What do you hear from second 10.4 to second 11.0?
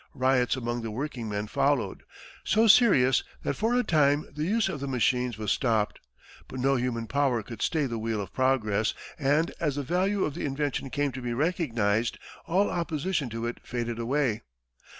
invention